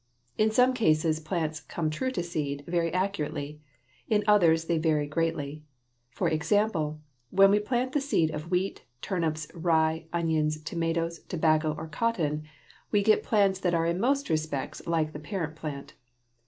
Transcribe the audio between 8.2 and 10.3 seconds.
of wheat, turnips, rye,